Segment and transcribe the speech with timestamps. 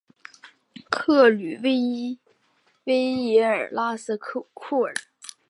[0.89, 1.59] 克吕
[2.85, 4.47] 维耶尔拉斯库
[4.81, 4.95] 尔。